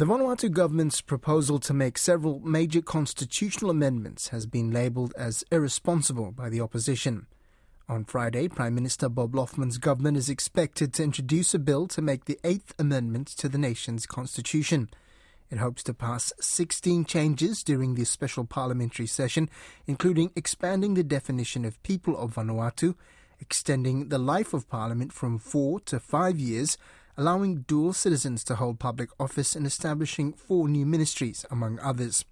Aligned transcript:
The 0.00 0.06
Vanuatu 0.06 0.50
government's 0.50 1.02
proposal 1.02 1.58
to 1.58 1.74
make 1.74 1.98
several 1.98 2.40
major 2.40 2.80
constitutional 2.80 3.70
amendments 3.70 4.28
has 4.28 4.46
been 4.46 4.70
labelled 4.70 5.12
as 5.14 5.44
irresponsible 5.52 6.32
by 6.32 6.48
the 6.48 6.62
opposition. 6.62 7.26
On 7.86 8.06
Friday, 8.06 8.48
Prime 8.48 8.74
Minister 8.74 9.10
Bob 9.10 9.34
Loughman's 9.34 9.76
government 9.76 10.16
is 10.16 10.30
expected 10.30 10.94
to 10.94 11.02
introduce 11.04 11.52
a 11.52 11.58
bill 11.58 11.86
to 11.88 12.00
make 12.00 12.24
the 12.24 12.38
Eighth 12.44 12.72
Amendment 12.78 13.28
to 13.36 13.46
the 13.46 13.58
nation's 13.58 14.06
constitution. 14.06 14.88
It 15.50 15.58
hopes 15.58 15.82
to 15.82 15.92
pass 15.92 16.32
16 16.40 17.04
changes 17.04 17.62
during 17.62 17.94
the 17.94 18.04
special 18.04 18.46
parliamentary 18.46 19.06
session, 19.06 19.50
including 19.86 20.32
expanding 20.34 20.94
the 20.94 21.04
definition 21.04 21.66
of 21.66 21.82
people 21.82 22.16
of 22.16 22.36
Vanuatu, 22.36 22.94
extending 23.38 24.08
the 24.08 24.18
life 24.18 24.54
of 24.54 24.66
parliament 24.70 25.12
from 25.12 25.38
four 25.38 25.78
to 25.80 26.00
five 26.00 26.38
years, 26.38 26.78
allowing 27.20 27.60
dual 27.68 27.92
citizens 27.92 28.42
to 28.42 28.54
hold 28.54 28.80
public 28.80 29.10
office, 29.20 29.54
and 29.54 29.66
establishing 29.66 30.32
four 30.32 30.66
new 30.66 30.86
ministries, 30.86 31.44
among 31.50 31.78
others. 31.80 32.24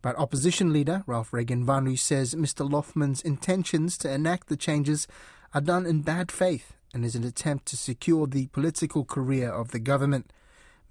But 0.00 0.16
opposition 0.16 0.72
leader 0.72 1.02
Ralph 1.08 1.32
Regenvanu 1.32 1.98
says 1.98 2.36
Mr. 2.36 2.70
Loughman's 2.70 3.20
intentions 3.20 3.98
to 3.98 4.12
enact 4.12 4.46
the 4.46 4.56
changes 4.56 5.08
are 5.52 5.60
done 5.60 5.86
in 5.86 6.02
bad 6.02 6.30
faith 6.30 6.74
and 6.94 7.04
is 7.04 7.16
an 7.16 7.24
attempt 7.24 7.66
to 7.66 7.76
secure 7.76 8.28
the 8.28 8.46
political 8.48 9.04
career 9.04 9.50
of 9.50 9.72
the 9.72 9.80
government. 9.80 10.32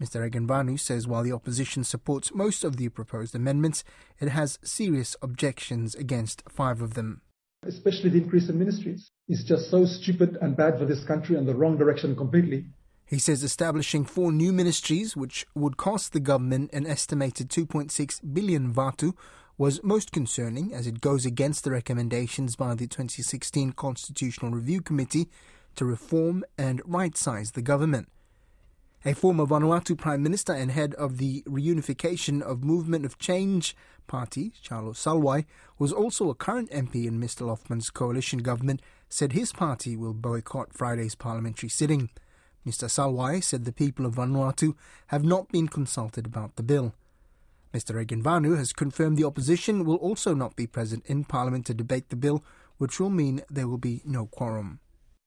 Mr. 0.01 0.29
Regenvanu 0.29 0.77
says 0.77 1.07
while 1.07 1.23
the 1.23 1.31
opposition 1.31 1.85
supports 1.85 2.35
most 2.35 2.65
of 2.65 2.75
the 2.75 2.89
proposed 2.89 3.33
amendments, 3.33 3.85
it 4.19 4.27
has 4.27 4.59
serious 4.61 5.15
objections 5.21 5.95
against 5.95 6.43
five 6.49 6.81
of 6.81 6.95
them. 6.95 7.21
Especially 7.63 8.09
the 8.09 8.17
increase 8.17 8.49
in 8.49 8.59
ministries. 8.59 9.09
is 9.29 9.45
just 9.45 9.69
so 9.69 9.85
stupid 9.85 10.37
and 10.41 10.57
bad 10.57 10.77
for 10.77 10.85
this 10.85 11.05
country 11.05 11.37
and 11.37 11.47
the 11.47 11.55
wrong 11.55 11.77
direction 11.77 12.13
completely. 12.13 12.65
He 13.11 13.19
says 13.19 13.43
establishing 13.43 14.05
four 14.05 14.31
new 14.31 14.53
ministries, 14.53 15.17
which 15.17 15.45
would 15.53 15.75
cost 15.75 16.13
the 16.13 16.21
government 16.21 16.71
an 16.71 16.87
estimated 16.87 17.49
2.6 17.49 18.33
billion 18.33 18.73
vatu, 18.73 19.17
was 19.57 19.83
most 19.83 20.13
concerning 20.13 20.73
as 20.73 20.87
it 20.87 21.01
goes 21.01 21.25
against 21.25 21.65
the 21.65 21.71
recommendations 21.71 22.55
by 22.55 22.73
the 22.73 22.87
2016 22.87 23.73
Constitutional 23.73 24.51
Review 24.51 24.79
Committee 24.79 25.27
to 25.75 25.83
reform 25.83 26.45
and 26.57 26.81
right 26.85 27.17
size 27.17 27.51
the 27.51 27.61
government. 27.61 28.07
A 29.03 29.13
former 29.13 29.45
Vanuatu 29.45 29.97
Prime 29.97 30.23
Minister 30.23 30.53
and 30.53 30.71
head 30.71 30.93
of 30.93 31.17
the 31.17 31.41
Reunification 31.41 32.41
of 32.41 32.63
Movement 32.63 33.03
of 33.03 33.19
Change 33.19 33.75
Party, 34.07 34.53
Charlot 34.63 34.95
Salwai, 34.95 35.43
was 35.77 35.91
also 35.91 36.29
a 36.29 36.33
current 36.33 36.71
MP 36.71 37.05
in 37.07 37.19
Mr. 37.19 37.45
Loughman's 37.45 37.89
coalition 37.89 38.39
government, 38.39 38.81
said 39.09 39.33
his 39.33 39.51
party 39.51 39.97
will 39.97 40.13
boycott 40.13 40.71
Friday's 40.71 41.15
parliamentary 41.15 41.67
sitting. 41.67 42.09
Mr. 42.65 42.89
Salwai 42.89 43.43
said 43.43 43.65
the 43.65 43.71
people 43.71 44.05
of 44.05 44.15
Vanuatu 44.15 44.75
have 45.07 45.23
not 45.23 45.49
been 45.49 45.67
consulted 45.67 46.25
about 46.25 46.55
the 46.55 46.63
bill. 46.63 46.93
Mr. 47.73 47.95
Regenvanu 47.95 48.57
has 48.57 48.73
confirmed 48.73 49.17
the 49.17 49.23
opposition 49.23 49.85
will 49.85 49.95
also 49.95 50.33
not 50.33 50.55
be 50.55 50.67
present 50.67 51.05
in 51.05 51.23
Parliament 51.23 51.65
to 51.65 51.73
debate 51.73 52.09
the 52.09 52.15
bill, 52.15 52.43
which 52.77 52.99
will 52.99 53.09
mean 53.09 53.41
there 53.49 53.67
will 53.67 53.77
be 53.77 54.01
no 54.05 54.25
quorum. 54.25 54.79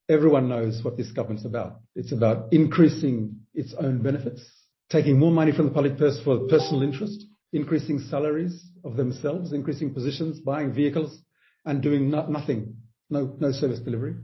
Everyone 0.08 0.48
knows 0.48 0.84
what 0.84 0.96
this 0.96 1.10
government's 1.10 1.46
about. 1.46 1.80
It's 1.96 2.12
about 2.12 2.52
increasing 2.52 3.40
its 3.54 3.72
own 3.74 4.02
benefits, 4.02 4.42
taking 4.90 5.18
more 5.18 5.32
money 5.32 5.50
from 5.52 5.66
the 5.66 5.72
public 5.72 5.96
purse 5.96 6.20
for 6.22 6.46
personal 6.48 6.82
interest, 6.82 7.24
increasing 7.54 7.98
salaries 7.98 8.66
of 8.84 8.96
themselves, 8.96 9.52
increasing 9.52 9.94
positions, 9.94 10.40
buying 10.40 10.72
vehicles, 10.72 11.18
and 11.64 11.82
doing 11.82 12.10
no- 12.10 12.26
nothing, 12.26 12.76
no, 13.08 13.34
no 13.40 13.50
service 13.50 13.80
delivery. 13.80 14.16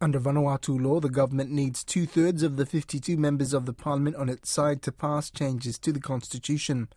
Under 0.00 0.20
Vanuatu 0.20 0.80
law, 0.80 1.00
the 1.00 1.08
government 1.08 1.50
needs 1.50 1.82
two 1.82 2.06
thirds 2.06 2.44
of 2.44 2.56
the 2.56 2.64
52 2.64 3.16
members 3.16 3.52
of 3.52 3.66
the 3.66 3.72
parliament 3.72 4.14
on 4.14 4.28
its 4.28 4.48
side 4.48 4.80
to 4.82 4.92
pass 4.92 5.28
changes 5.28 5.76
to 5.80 5.90
the 5.90 5.98
constitution. 5.98 6.88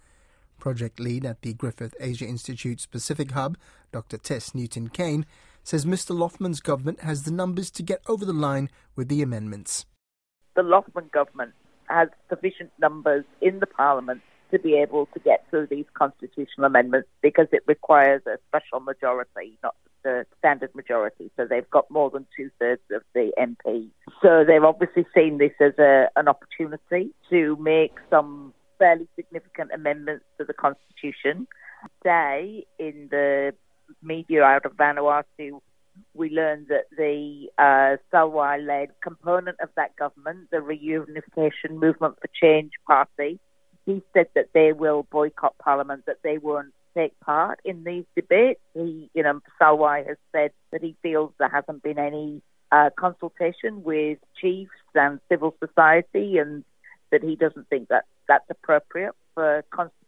Project 0.60 1.00
lead 1.00 1.26
at 1.26 1.42
the 1.42 1.56
Griffith 1.56 1.96
Asia 2.00 2.28
Institute's 2.28 2.86
Pacific 2.86 3.32
Hub, 3.32 3.58
Dr. 3.92 4.18
Tess 4.18 4.54
Newton 4.54 4.90
Cain, 4.90 5.26
says 5.64 5.84
Mr. 5.84 6.16
Loughman's 6.16 6.60
government 6.60 7.00
has 7.00 7.24
the 7.24 7.32
numbers 7.32 7.72
to 7.72 7.82
get 7.82 8.04
over 8.08 8.24
the 8.24 8.34
line 8.34 8.70
with 8.96 9.08
the 9.08 9.24
amendments. 9.24 9.88
The 10.56 10.62
Loughman 10.62 11.10
government 11.12 11.54
has 11.90 12.10
sufficient 12.30 12.72
numbers 12.80 13.26
in 13.42 13.60
the 13.60 13.66
parliament 13.66 14.22
to 14.52 14.60
be 14.60 14.76
able 14.76 15.08
to 15.08 15.20
get 15.20 15.44
through 15.50 15.66
these 15.72 15.86
constitutional 15.96 16.68
amendments 16.68 17.10
because 17.24 17.48
it 17.52 17.64
requires 17.66 18.22
a 18.28 18.38
special 18.48 18.80
majority, 18.80 19.58
not 19.64 19.76
the 20.04 20.26
standard 20.40 20.74
majority. 20.76 21.32
So 21.38 21.46
they've 21.46 21.70
got 21.70 21.90
more 21.90 22.10
than 22.10 22.26
two 22.36 22.50
thirds 22.60 22.82
of 22.92 23.02
the 23.14 23.32
MPs. 23.40 23.90
So 24.22 24.44
they've 24.46 24.64
obviously 24.64 25.06
seen 25.16 25.38
this 25.38 25.52
as 25.60 25.74
a, 25.80 26.08
an 26.16 26.28
opportunity 26.28 27.12
to 27.30 27.56
make 27.58 27.94
some 28.10 28.54
fairly 28.80 29.08
significant 29.16 29.72
amendments 29.74 30.26
to 30.38 30.46
the 30.46 30.54
Constitution. 30.54 31.48
Today, 32.02 32.66
in 32.80 33.08
the 33.12 33.54
media 34.02 34.44
out 34.44 34.66
of 34.66 34.74
Vanuatu, 34.74 35.62
we 36.14 36.30
learned 36.30 36.68
that 36.70 36.86
the 36.98 37.48
uh, 37.58 37.98
Salwai 38.14 38.66
led 38.66 38.90
component 39.02 39.58
of 39.62 39.70
that 39.76 39.96
government, 39.96 40.50
the 40.52 40.58
Reunification 40.58 41.72
Movement 41.72 42.16
for 42.22 42.30
Change 42.42 42.72
Party, 42.88 43.40
he 43.86 44.02
said 44.14 44.28
that 44.36 44.50
they 44.54 44.74
will 44.74 45.08
boycott 45.12 45.56
Parliament, 45.58 46.06
that 46.06 46.18
they 46.24 46.38
won't 46.38 46.74
take 46.96 47.20
part 47.20 47.60
in 47.64 47.84
these 47.84 48.06
debates. 48.16 48.60
He, 48.74 49.10
you 49.14 49.24
know, 49.24 49.42
Salwai 49.60 50.08
has 50.08 50.18
said 50.32 50.52
that 50.72 50.82
he 50.82 50.96
feels 51.02 51.32
there 51.38 51.50
hasn't 51.50 51.84
been 51.84 52.00
any 52.00 52.42
uh, 52.72 52.90
consultation 52.96 53.84
with 53.84 54.20
chiefs 54.40 54.72
and 54.96 55.20
civil 55.30 55.56
society, 55.64 56.38
and 56.38 56.64
that 57.12 57.24
he 57.24 57.36
doesn't 57.36 57.68
think 57.70 57.90
that 57.90 58.06
that's 58.28 58.50
appropriate 58.50 59.14
for 59.34 59.64
constitutional 59.72 60.01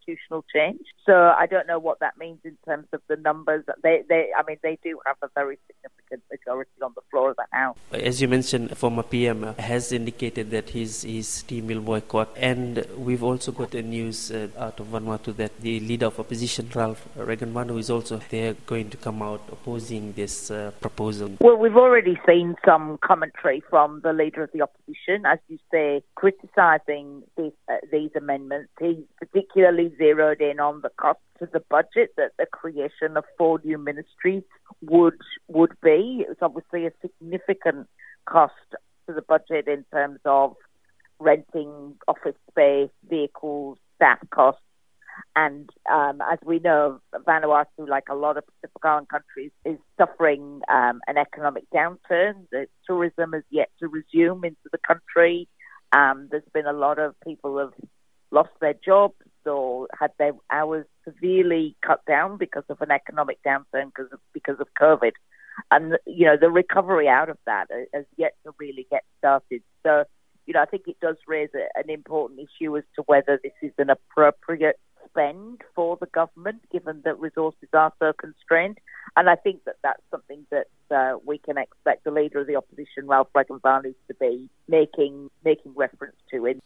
change. 0.54 0.80
So 1.06 1.12
I 1.12 1.46
don't 1.46 1.66
know 1.66 1.78
what 1.78 2.00
that 2.00 2.18
means 2.18 2.38
in 2.44 2.56
terms 2.64 2.86
of 2.92 3.00
the 3.08 3.16
numbers. 3.16 3.64
They, 3.82 4.02
they, 4.08 4.30
I 4.36 4.42
mean, 4.46 4.58
they 4.62 4.78
do 4.82 4.98
have 5.06 5.16
a 5.22 5.28
very 5.34 5.58
significant 5.66 6.22
majority 6.30 6.70
on 6.82 6.92
the 6.94 7.02
floor 7.10 7.30
of 7.30 7.36
the 7.36 7.46
House. 7.52 7.76
As 7.92 8.20
you 8.20 8.28
mentioned, 8.28 8.76
former 8.76 9.02
PM 9.02 9.54
has 9.58 9.92
indicated 9.92 10.50
that 10.50 10.70
his 10.70 11.02
his 11.02 11.42
team 11.42 11.66
will 11.66 11.80
boycott, 11.80 12.28
and 12.36 12.84
we've 12.96 13.22
also 13.22 13.52
got 13.52 13.70
the 13.70 13.82
news 13.82 14.30
uh, 14.30 14.48
out 14.58 14.80
of 14.80 14.86
Vanuatu 14.86 15.36
that 15.36 15.60
the 15.60 15.80
leader 15.80 16.06
of 16.06 16.18
opposition, 16.18 16.68
Ralph 16.74 17.06
Regenvanu, 17.16 17.78
is 17.78 17.90
also 17.90 18.20
there 18.30 18.54
going 18.66 18.90
to 18.90 18.96
come 18.96 19.22
out 19.22 19.42
opposing 19.50 20.12
this 20.12 20.50
uh, 20.50 20.72
proposal. 20.80 21.30
Well, 21.40 21.56
we've 21.56 21.76
already 21.76 22.18
seen 22.26 22.56
some 22.64 22.98
commentary 22.98 23.62
from 23.68 24.00
the 24.02 24.12
leader 24.12 24.42
of 24.42 24.50
the 24.52 24.62
opposition, 24.62 25.26
as 25.26 25.38
you 25.48 25.58
say, 25.70 26.02
criticising 26.14 27.22
this, 27.36 27.52
uh, 27.68 27.76
these 27.92 28.10
amendments. 28.16 28.70
He's 28.80 29.04
particularly 29.18 29.93
zeroed 29.96 30.40
in 30.40 30.60
on 30.60 30.80
the 30.82 30.90
cost 30.90 31.20
to 31.38 31.48
the 31.52 31.62
budget 31.70 32.10
that 32.16 32.32
the 32.38 32.46
creation 32.46 33.16
of 33.16 33.24
four 33.36 33.60
new 33.64 33.78
ministries 33.78 34.42
would 34.82 35.18
would 35.48 35.72
be. 35.82 36.24
It's 36.28 36.42
obviously 36.42 36.86
a 36.86 36.92
significant 37.00 37.88
cost 38.26 38.52
to 39.06 39.14
the 39.14 39.22
budget 39.22 39.68
in 39.68 39.84
terms 39.92 40.20
of 40.24 40.54
renting 41.18 41.94
office 42.08 42.36
space, 42.50 42.90
vehicles, 43.08 43.78
staff 43.96 44.18
costs. 44.30 44.60
And 45.36 45.70
um, 45.90 46.20
as 46.20 46.38
we 46.44 46.58
know, 46.58 47.00
Vanuatu, 47.14 47.88
like 47.88 48.08
a 48.10 48.14
lot 48.14 48.36
of 48.36 48.44
Pacific 48.46 48.84
Island 48.84 49.08
countries, 49.08 49.52
is 49.64 49.78
suffering 49.96 50.60
um, 50.68 51.00
an 51.06 51.18
economic 51.18 51.64
downturn. 51.72 52.46
The 52.50 52.66
tourism 52.86 53.32
has 53.32 53.44
yet 53.50 53.70
to 53.80 53.88
resume 53.88 54.44
into 54.44 54.68
the 54.72 54.78
country. 54.78 55.48
Um, 55.92 56.28
there's 56.30 56.42
been 56.52 56.66
a 56.66 56.72
lot 56.72 56.98
of 56.98 57.14
people 57.20 57.58
have 57.58 57.72
lost 58.32 58.50
their 58.60 58.74
jobs 58.74 59.14
or 59.46 59.88
had 59.98 60.10
their 60.18 60.32
hours 60.50 60.86
severely 61.04 61.76
cut 61.84 62.04
down 62.06 62.36
because 62.36 62.64
of 62.68 62.80
an 62.80 62.90
economic 62.90 63.38
downturn 63.46 63.92
because 63.94 64.12
of, 64.12 64.20
because 64.32 64.56
of 64.60 64.68
COVID. 64.80 65.12
And, 65.70 65.98
you 66.06 66.26
know, 66.26 66.36
the 66.40 66.50
recovery 66.50 67.08
out 67.08 67.28
of 67.28 67.38
that 67.46 67.68
has 67.92 68.04
yet 68.16 68.34
to 68.44 68.52
really 68.58 68.86
get 68.90 69.04
started. 69.18 69.62
So, 69.84 70.04
you 70.46 70.54
know, 70.54 70.60
I 70.60 70.66
think 70.66 70.84
it 70.88 70.98
does 71.00 71.16
raise 71.26 71.50
a, 71.54 71.66
an 71.78 71.90
important 71.90 72.40
issue 72.40 72.76
as 72.76 72.84
to 72.96 73.02
whether 73.06 73.38
this 73.42 73.52
is 73.62 73.72
an 73.78 73.90
appropriate 73.90 74.78
spend 75.08 75.60
for 75.74 75.96
the 76.00 76.06
government, 76.06 76.62
given 76.72 77.02
that 77.04 77.18
resources 77.20 77.68
are 77.72 77.92
so 77.98 78.12
constrained. 78.12 78.78
And 79.16 79.30
I 79.30 79.36
think 79.36 79.64
that 79.64 79.76
that's 79.82 80.02
something 80.10 80.46
that 80.50 80.66
uh, 80.90 81.18
we 81.24 81.38
can 81.38 81.56
expect 81.56 82.04
the 82.04 82.10
leader 82.10 82.40
of 82.40 82.46
the 82.46 82.56
opposition, 82.56 83.06
Ralph 83.06 83.28
Regenvanu, 83.34 83.94
to 84.08 84.14
be 84.18 84.48
making 84.68 85.30
making 85.44 85.72
reference 85.76 86.16
to. 86.30 86.46
In 86.46 86.60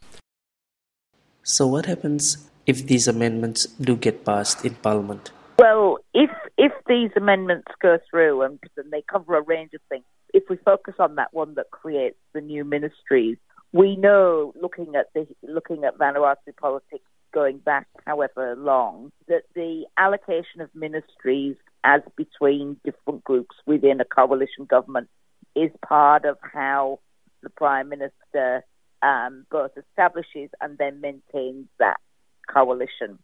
so, 1.48 1.66
what 1.66 1.86
happens 1.86 2.46
if 2.66 2.86
these 2.86 3.08
amendments 3.08 3.64
do 3.80 3.96
get 3.96 4.22
passed 4.22 4.66
in 4.66 4.74
Parliament? 4.74 5.32
Well, 5.58 5.96
if 6.12 6.28
if 6.58 6.72
these 6.86 7.10
amendments 7.16 7.68
go 7.80 7.98
through 8.10 8.42
and, 8.42 8.58
and 8.76 8.92
they 8.92 9.02
cover 9.10 9.34
a 9.34 9.40
range 9.40 9.72
of 9.72 9.80
things, 9.88 10.04
if 10.34 10.44
we 10.50 10.56
focus 10.56 10.96
on 10.98 11.14
that 11.14 11.32
one 11.32 11.54
that 11.54 11.70
creates 11.70 12.18
the 12.34 12.42
new 12.42 12.66
ministries, 12.66 13.38
we 13.72 13.96
know 13.96 14.52
looking 14.60 14.94
at 14.94 15.06
the 15.14 15.26
looking 15.42 15.84
at 15.84 15.96
Vanuatu 15.96 16.54
politics 16.60 17.08
going 17.32 17.56
back 17.56 17.86
however 18.04 18.54
long 18.54 19.10
that 19.28 19.44
the 19.54 19.86
allocation 19.96 20.60
of 20.60 20.68
ministries 20.74 21.56
as 21.82 22.02
between 22.14 22.76
different 22.84 23.24
groups 23.24 23.56
within 23.64 24.02
a 24.02 24.04
coalition 24.04 24.66
government 24.66 25.08
is 25.56 25.70
part 25.86 26.26
of 26.26 26.36
how 26.42 26.98
the 27.42 27.48
prime 27.48 27.88
minister 27.88 28.62
um, 29.02 29.46
both 29.50 29.72
establishes 29.76 30.50
and 30.60 30.78
then 30.78 31.00
maintains 31.00 31.66
that 31.78 31.98
coalition. 32.52 33.18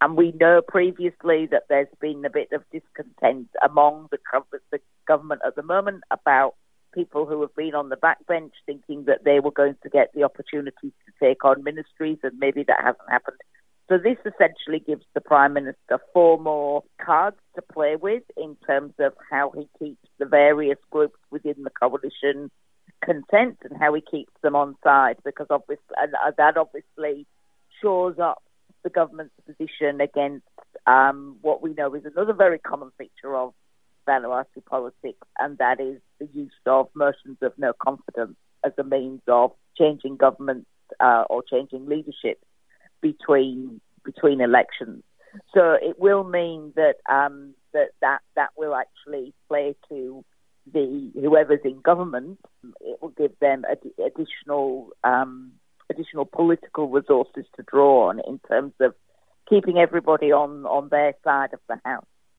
And 0.00 0.16
we 0.16 0.32
know 0.32 0.62
previously 0.66 1.46
that 1.46 1.64
there's 1.68 1.86
been 2.00 2.24
a 2.24 2.30
bit 2.30 2.48
of 2.52 2.62
discontent 2.72 3.48
among 3.62 4.08
the, 4.10 4.18
the 4.72 4.80
government 5.06 5.42
at 5.46 5.54
the 5.54 5.62
moment 5.62 6.02
about 6.10 6.54
people 6.92 7.26
who 7.26 7.40
have 7.42 7.54
been 7.54 7.74
on 7.74 7.88
the 7.90 7.96
backbench 7.96 8.52
thinking 8.64 9.04
that 9.04 9.22
they 9.24 9.38
were 9.38 9.50
going 9.50 9.76
to 9.82 9.88
get 9.88 10.10
the 10.14 10.24
opportunity 10.24 10.88
to 10.88 11.12
take 11.22 11.44
on 11.44 11.62
ministries, 11.62 12.18
and 12.22 12.38
maybe 12.38 12.64
that 12.64 12.80
hasn't 12.82 13.10
happened. 13.10 13.36
So 13.88 13.98
this 13.98 14.16
essentially 14.26 14.80
gives 14.84 15.04
the 15.14 15.20
Prime 15.20 15.52
Minister 15.52 16.00
four 16.12 16.38
more 16.38 16.82
cards 17.00 17.36
to 17.54 17.62
play 17.62 17.94
with 17.94 18.24
in 18.36 18.56
terms 18.66 18.94
of 18.98 19.12
how 19.30 19.52
he 19.52 19.68
keeps 19.78 20.08
the 20.18 20.26
various 20.26 20.78
groups 20.90 21.18
within 21.30 21.62
the 21.62 21.70
coalition 21.70 22.50
content 23.06 23.56
and 23.62 23.78
how 23.78 23.94
he 23.94 24.02
keeps 24.02 24.32
them 24.42 24.56
on 24.56 24.76
side 24.84 25.16
because 25.24 25.46
obviously 25.48 25.96
and 25.96 26.12
that 26.36 26.56
obviously 26.56 27.26
shores 27.80 28.18
up 28.18 28.42
the 28.82 28.90
government's 28.90 29.34
position 29.46 30.00
against 30.00 30.46
um, 30.86 31.36
what 31.42 31.62
we 31.62 31.72
know 31.74 31.94
is 31.94 32.04
another 32.04 32.32
very 32.32 32.58
common 32.58 32.90
feature 32.98 33.34
of 33.34 33.52
Vanuatu 34.06 34.64
politics, 34.64 35.26
and 35.38 35.58
that 35.58 35.80
is 35.80 36.00
the 36.20 36.28
use 36.32 36.52
of 36.66 36.88
motions 36.94 37.38
of 37.42 37.52
no 37.58 37.72
confidence 37.72 38.36
as 38.64 38.72
a 38.78 38.84
means 38.84 39.20
of 39.26 39.52
changing 39.76 40.16
governments 40.16 40.68
uh, 41.00 41.24
or 41.28 41.42
changing 41.42 41.86
leadership 41.86 42.40
between 43.00 43.80
between 44.04 44.40
elections. 44.40 45.02
So 45.52 45.76
it 45.82 45.98
will 45.98 46.24
mean 46.24 46.72
that 46.76 46.94
um, 47.10 47.54
that, 47.72 47.88
that 48.00 48.20
that 48.36 48.50
will 48.56 48.74
actually 48.74 49.34
play 49.48 49.74
to 49.88 50.24
the 50.72 51.10
whoever's 51.14 51.60
in 51.64 51.80
government. 51.80 52.38
It 52.80 53.00
will 53.00 53.10
give 53.10 53.38
them 53.40 53.64
ad- 53.70 53.78
additional 54.04 54.90
um, 55.04 55.52
additional 55.90 56.24
political 56.24 56.88
resources 56.88 57.44
to 57.56 57.62
draw 57.62 58.08
on 58.08 58.20
in 58.26 58.38
terms 58.48 58.72
of 58.80 58.94
keeping 59.48 59.78
everybody 59.78 60.32
on 60.32 60.66
on 60.66 60.88
their 60.88 61.14
side 61.24 61.52
of 61.52 61.60
the 61.68 61.78
house. 61.84 62.04